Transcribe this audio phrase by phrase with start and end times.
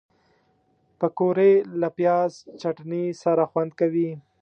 [0.99, 1.51] پکورې
[1.81, 4.09] له پیاز چټني سره خوند کوي